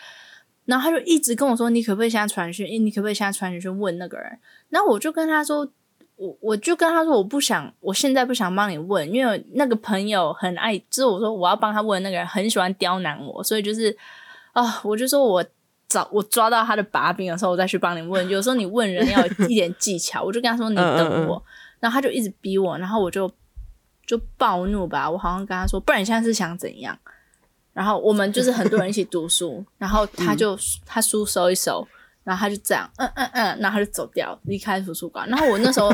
[0.68, 4.38] 然后他就一直跟我说你可不可以现在传讯，你可不可以现在传讯去问那个人？
[4.70, 5.68] 然后我就跟他说，
[6.18, 13.98] 我我就跟他说我不想，我现在不想帮你问，因为那个朋友很爱，就是我说我要帮他问那个人很喜欢刁难我，所以就是
[14.54, 15.44] 啊，我就说我。
[15.90, 18.28] 找我抓到他的把柄的时候，我再去帮你问。
[18.28, 21.42] 有时候你问人要一点技巧，我就跟他说：“你等我。”
[21.80, 23.32] 然后他就一直逼我，然后我就
[24.06, 25.10] 就暴怒吧。
[25.10, 27.00] 我好像跟他说：“不然你现在是想怎样？”
[27.78, 31.88] 然后我们就是很多人一起读书， 然后他就他书收一收，
[32.24, 35.30] 然后他就这样，嗯嗯嗯，然后他就走掉，离开图书馆。
[35.30, 35.94] 然后我那时候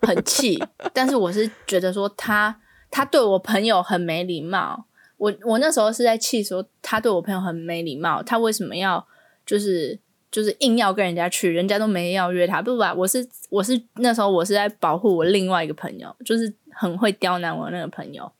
[0.00, 0.58] 很气，
[0.94, 2.58] 但是我是觉得说他
[2.90, 4.86] 他对我朋友很没礼貌。
[5.18, 9.06] 我我那时候是在气说他对我朋友很没礼貌，他为什么要？
[9.44, 9.98] 就是
[10.30, 18.30] 就是硬要跟人家去，人家都没要约他，不不，我是我是那时候我是在保护我另外一个朋友，就是很会刁难我那个朋友。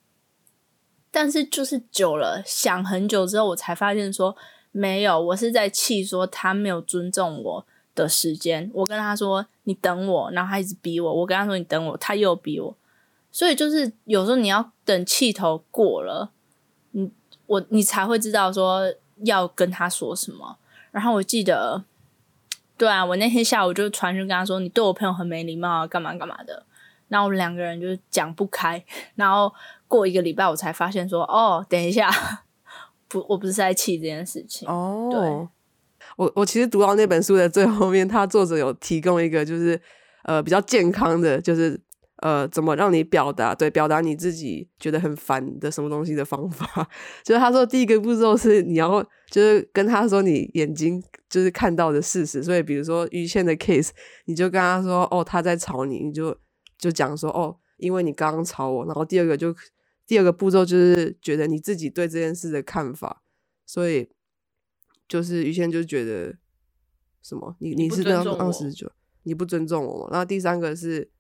[1.21, 4.37] 但是就是久了，想很久之后，我才发现说
[4.71, 8.71] 没有，我是在气说他没有尊重我的时间。
[8.73, 12.77] 我跟他说你等我，然后他一直逼我，我跟他说你等我，他又逼我。
[13.33, 16.31] 所以就是有时候你要等气头过了，
[16.93, 17.11] 你
[17.47, 20.57] 我你才会知道说要跟他说什么。
[20.93, 21.83] 然后我记得，
[22.77, 26.65] 对啊，我那天下午就传讯跟他说：“你对我朋友很没礼貌啊，干嘛干嘛的。”
[27.09, 28.85] 然后我们两个人就讲不开。
[29.17, 29.53] 然后
[29.89, 32.09] 过一个礼拜，我才发现说：“哦，等一下，
[33.09, 35.21] 不，我不是在气这件事情。”哦，对，
[36.17, 39.81] 我我其实读到那本书的最后面，他作者有提供一个就是
[40.23, 41.81] 呃比较健康的，就是。
[42.21, 43.55] 呃，怎么让你表达？
[43.55, 46.67] 对，表达你自己觉得很烦的什么东西的方法？
[47.23, 52.43] 就是他说，第一个步骤是你要就是跟他说你眼睛就是看到的事实。
[52.43, 53.91] 所以，比如说于倩的 case，
[54.25, 56.37] 你就跟他说，哦，他在吵你，你就
[56.77, 58.85] 就讲说，哦，因为你刚刚吵我。
[58.85, 59.55] 然后第二个就
[60.09, 63.23] 第二个步骤就是觉得你自己对这件事的看法。
[63.65, 64.11] 所以
[65.07, 66.37] 就是于谦就觉得
[67.23, 68.91] 什么，你你是当二十九，
[69.23, 70.09] 你不尊重我。
[70.11, 71.13] 然后第三个是。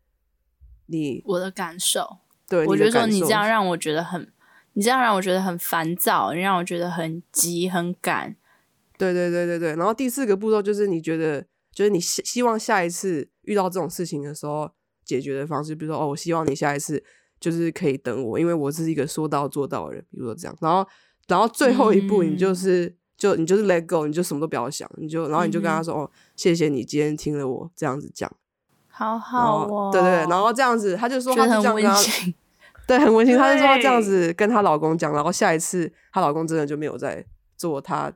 [0.91, 4.33] 你我的感受，对，我觉得说你这样让我觉得很，
[4.73, 8.35] 你这样让我觉得很烦躁，你让我觉得很急很赶。
[8.97, 9.77] 对对对对对。
[9.77, 14.73] 然后第四个步骤就是你觉得，就是你希希望下一次遇到这种事情的时候
[15.05, 17.05] 解决的方式，比如说哦，我希望你下一次
[17.41, 20.57] 就是可以等我，因为我是一个说到做到的人，比如说这样。
[20.61, 20.87] 然后
[21.27, 28.31] 然后最后一步，你就是就你就是 let go，你就什么都不要想，你就然后你就跟他说哦，谢谢你今天听了我这样子讲。
[28.89, 31.97] 好好哦，对对对，然后这样子，他就说他这样跟他，
[32.87, 33.39] 对，很温馨。
[33.39, 37.25] 他就说这样子跟她老公讲，然后下一次她老公真的就没有再
[37.57, 38.13] 做他，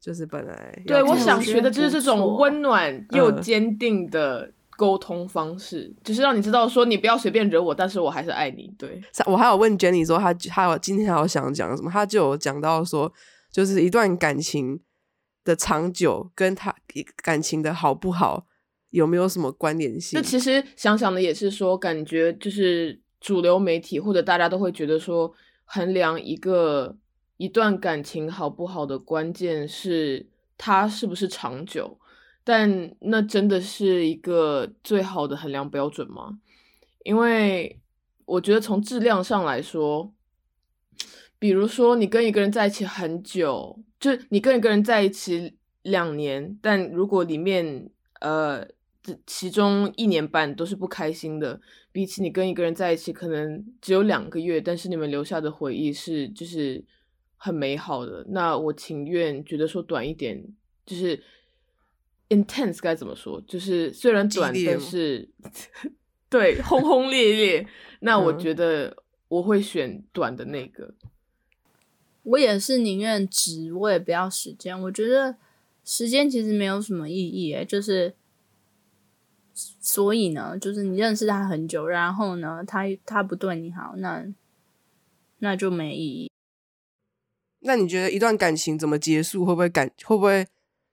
[0.00, 0.82] 就是本来。
[0.86, 4.50] 对，我想学的就是这种温暖又坚定的
[4.82, 8.68] 沟通方式，就是让你知道说你不要随便惹我，但是我还是爱你。
[8.76, 13.12] 对，我还有问 Jenny 说他他有今天还有想讲什么，他就有讲到说，
[13.52, 14.80] 就是一段感情
[15.44, 16.74] 的长久跟他
[17.22, 18.46] 感情的好不好。
[18.90, 20.18] 有没有什么关联性？
[20.18, 25.32] 那其实想想的也是说，感觉就是主流媒体或者大家都会觉得说，
[25.64, 26.94] 衡量一个
[27.38, 30.28] 一段感情好不好的关键是
[30.58, 31.98] 它是不是长久，
[32.44, 36.38] 但那真的是一个最好的衡量标准吗？
[37.04, 37.80] 因为
[38.24, 40.12] 我觉得从质量上来说，
[41.38, 47.90] 比如说你跟一个人在一起很久，就你跟一个人在一起两年，但如果里面
[48.20, 48.66] 呃。
[49.04, 56.84] 这其中一年半都是不开心的，比起你跟一个人在一起，可能只有两个月，但是你们留下的回忆是就是
[57.36, 58.24] 很美好的。
[58.28, 60.40] 那我情愿觉得说短一点，
[60.86, 61.20] 就是
[62.34, 63.40] intense 该怎么说？
[63.46, 65.28] 就是虽然短，但是
[66.28, 67.66] 对轰 轰烈烈。
[68.00, 68.96] 那我觉得
[69.28, 70.94] 我会选短的那个。
[72.22, 74.80] 我也是宁愿值，我也不要时间。
[74.82, 75.36] 我觉得
[75.84, 78.14] 时间其实没有什么意义，诶，就是。
[79.54, 84.26] 所以呢，就是你认识他很久，然后呢，他他不对你好，那
[85.40, 86.30] 那就没意义。
[87.60, 89.44] 那你觉得一段感情怎么结束？
[89.44, 90.46] 会不会感会不会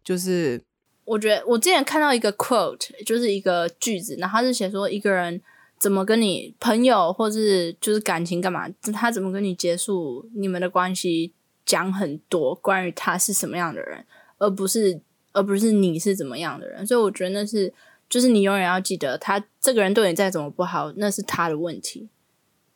[0.04, 0.62] 就是？
[1.10, 5.42] 我觉得我之前看到一个 quote，就是一个句子，然后他是写说一个人
[5.80, 11.34] 怎么跟你朋友或是就是感情干嘛，他怎么跟你结束你们的关系，
[11.66, 14.06] 讲很多关于他是什么样的人，
[14.38, 15.02] 而不是
[15.32, 16.86] 而不是你是怎么样的人。
[16.86, 17.74] 所以我觉得那是。
[18.10, 22.10] 就是你永远要记得，他这个人对你再怎么不好，那是他的问题。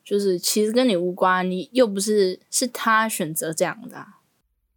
[0.06, 4.06] 就是其实跟你无关，你又不是是他选择这样的。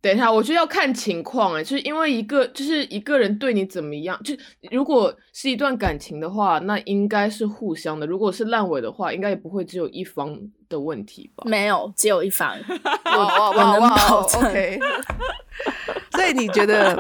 [0.07, 4.33] 等一下，我觉得要看情况哎，就是因为一个就是一个人对你怎么样，就
[4.71, 10.39] 如果是一段感情的话，那应该是互相的；如果是烂尾的话，应该也不会只有一方
[10.69, 11.43] 的问题吧？
[11.45, 12.57] 没有，只有一方。
[13.05, 14.41] 我我能保证。
[16.15, 16.95] 所以你觉得，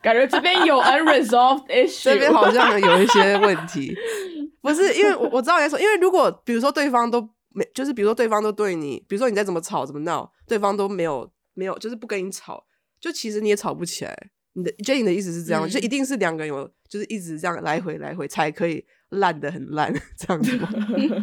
[0.00, 3.94] 感觉这边有 unresolved issue，这边好像有一些问题。
[4.62, 11.30] 不是因为我我知道你在说，因为如果比如说对方都没，就是比如说对方都对你，比如说你再怎么吵怎么闹，对方都没有。
[11.56, 12.64] 没有，就是不跟你吵，
[13.00, 14.14] 就其实你也吵不起来。
[14.52, 20.68] 你的 Jane 的意思是这样，就一定是两个人有，就是一直这样来回来回才可以烂的很烂 这样子吗？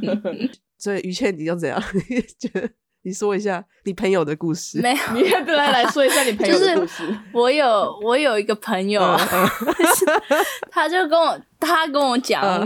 [0.77, 1.81] 所以于倩，你要怎样？
[2.37, 2.69] 觉得
[3.03, 4.79] 你说一下你朋友的故事。
[4.81, 7.03] 没有，你要来来说一下你朋友的故事。
[7.31, 9.01] 我有我有一个朋友，
[10.69, 12.63] 他就跟我他跟我讲，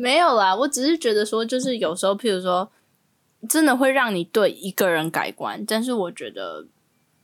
[0.00, 2.70] 没有啦，我只是觉得说，就是有时候，譬如说。
[3.48, 6.64] 真的会让你对一个人改观，但是我觉得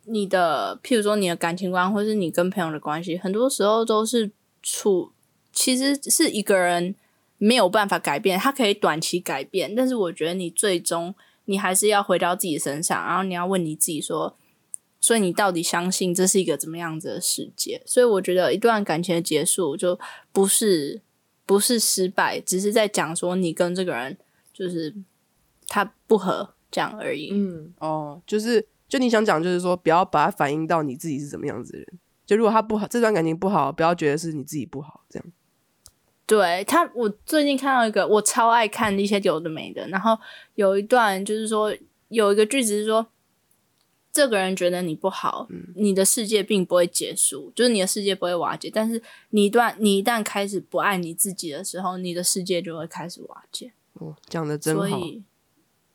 [0.05, 5.13] 你的，譬如说你的感情观，或是你跟朋友的关系，很多时候都是处，
[5.53, 6.97] 其实是一个人
[7.39, 11.15] 没有办法改变，他可以短期改变，但是我觉得你最终
[11.45, 14.37] 你还是要回到自己身上，然后你要问你自己说，
[15.01, 17.81] 所以你到底相信这是一个怎么样子的世界？
[17.87, 19.97] 所以我觉得一段感情的结束就
[20.33, 21.01] 不是
[21.47, 24.19] 不是失败，只是在讲说你跟这个人
[24.53, 24.93] 就是。
[25.69, 27.31] 他不合这样而已。
[27.33, 31.87] 嗯，哦，就是就你想讲，就是说不要把它反映到你自己是怎么样子的人。
[32.27, 35.33] 就如果他不好，这段感情不好，不要觉得是你自己不好这样。
[36.27, 39.89] 对他，我最近看到一个，我超爱看一些有的没的。
[39.89, 40.19] 然后
[40.57, 41.75] 有一段就是说，
[42.09, 43.07] 有一个句子是说，
[44.13, 48.71] 这个人觉得你不好，你的世界并不会结束，就是你的世界不会瓦解。
[48.71, 53.73] 但是你一段你一旦开始不爱你自己的时候，你的世界就会开始瓦解。
[53.95, 55.01] 哦，讲的真好。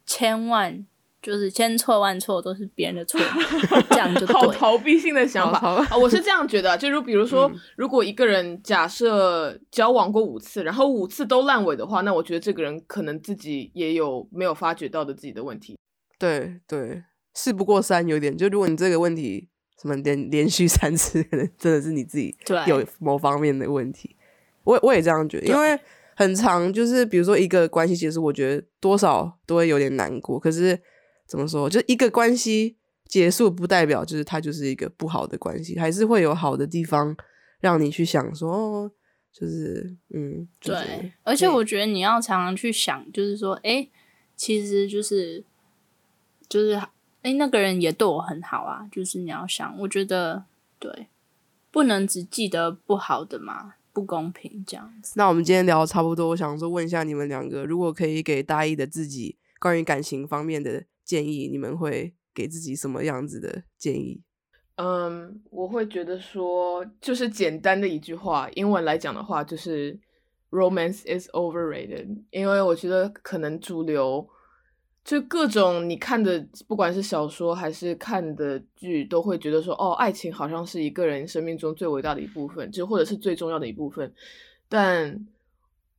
[0.05, 0.85] 千万
[1.21, 3.19] 就是千错万错都是别人的错，
[3.91, 5.95] 这样就好逃避性的想法啊！
[5.97, 15.77] 我是这样觉得， 就如比如说，如果一个人假设交往过五次，然后五次都烂尾的话，那我觉得这个人可能自己也有没有发觉到的自己的问题。
[16.19, 19.47] 对对，事不过三，有点就如果你这个问题
[19.81, 22.35] 什么连连续三次，可能真的是你自己
[22.67, 24.17] 有某方面的问题。
[24.65, 25.79] 我我也这样觉得，因为。
[26.15, 30.39] 很长，就是比如说一个关系结束，我觉得多少都会有点难过。
[30.39, 30.79] 可是
[31.25, 37.15] 怎么说，就一个关系结束，不代表就是它就是一个不好的关系，还是会有好的地方
[37.59, 38.91] 让你去想说，哦，
[39.31, 41.11] 就是嗯，对。
[41.23, 43.87] 而且我觉得你要常常去想，就是说，哎，
[44.35, 45.43] 其实就是
[46.47, 46.73] 就是
[47.21, 48.87] 哎，那个人也对我很好啊。
[48.91, 50.43] 就是你要想，我觉得
[50.77, 51.07] 对，
[51.71, 53.75] 不能只记得不好的嘛。
[53.93, 55.13] 不公平，这样子。
[55.15, 64.21] 那我们今天聊的差不多，我想说问一下你们两个，如果可以给大一的自己关于感情方面的建议，你们会给自己什么样子的建议？
[64.77, 69.99] 嗯，我会觉得说，就是简单的一句话，英文来讲的话，就是
[70.49, 74.27] “romance is overrated”，因为我觉得可能主流。
[75.03, 84.13] 就各种你看的，不管是小说还是看的剧，都会觉得说，哦，爱情好像是一个人生命中最伟大的一部分，就或者是最重要的一部分。
[84.69, 85.27] 但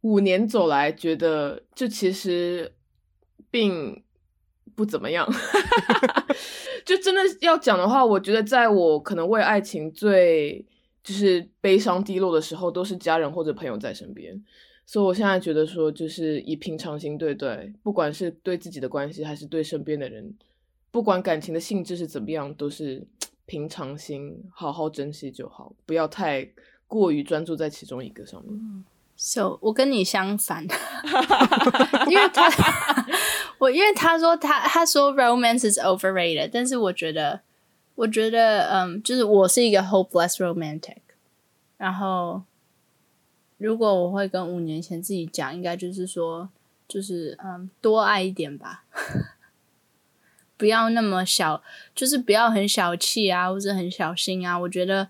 [0.01, 2.73] 五年走来，觉得就其实
[3.51, 4.03] 并
[4.75, 5.29] 不怎么样。
[6.87, 10.65] 就真的要讲的话，我觉得在我可能为爱情最
[11.03, 14.43] 就是悲伤低落的时候，都是家人或者朋友在身边。
[14.87, 20.35] 所以，我现在觉得说，就是以平常心对待，不管是对自己的关系，还是对身边的人，
[20.91, 23.03] 不管感情的性质是怎么样，都是
[23.47, 26.49] 平常心，好好珍惜就好，不要太
[26.87, 28.85] 过于专注在其中一个上面。
[29.17, 30.65] So 我跟你相反，
[32.11, 32.51] 因为他
[33.59, 37.41] 我因为他说他他说 romance is overrated，但是我觉得
[37.95, 40.97] 我觉得嗯，就是我是一个 hopeless romantic，
[41.77, 42.43] 然后
[43.59, 46.49] 如果我会跟五年前自己讲，应该就是说
[46.89, 48.85] 就是嗯多爱一点吧，
[50.57, 51.63] 不要那么小，
[51.95, 54.59] 就是不要很小气啊，或者很小心啊。
[54.59, 55.09] 我觉得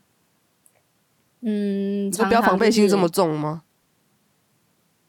[1.41, 3.63] 嗯，你说不要常常就是防备心这么重吗？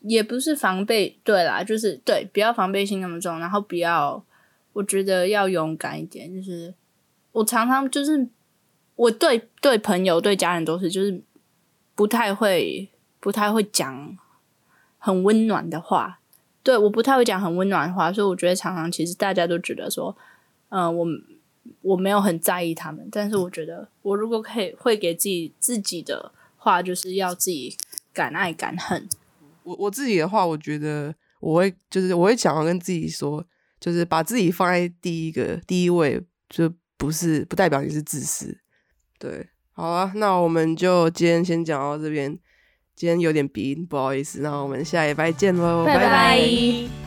[0.01, 4.23] 也不是防备，对啦，就是对，不要防备心那么重，然后不要，
[4.73, 6.31] 我觉得要勇敢一点。
[6.31, 6.73] 就是
[7.31, 8.27] 我常常就是
[8.95, 11.21] 我对对朋友、对家人都是，就是
[11.95, 12.87] 不太会
[13.25, 14.15] 不太会讲
[14.99, 16.19] 很温暖的话。
[16.61, 20.15] 对，我不太会讲很温暖的话，所以我觉得常常其实大家都觉得说，
[20.69, 21.07] 嗯、我
[21.81, 27.75] 我没有很在意他们，但是我觉得我如果可以会给自己自己的话，就是要自己
[28.13, 29.09] 敢爱敢恨。
[29.63, 33.43] 我我自己的话，我觉得我会就是我会想要跟自己说，
[33.79, 38.59] 就是把自己放在第一个第一位，就不是不代表你是自私。
[39.17, 42.37] 对，好啊，那我们就今天先讲到这边。
[42.95, 45.97] 今天有点鼻音，不好意思，那我们下礼拜见喽，拜。
[45.97, 47.04] 拜拜